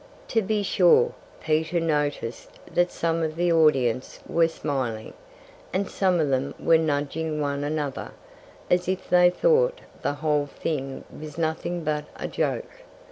[0.29, 5.13] To be sure, Peter noticed that some of the audience were smiling;
[5.71, 8.09] and some of them were nudging one another,
[8.67, 12.81] as if they thought the whole thing was nothing but a joke.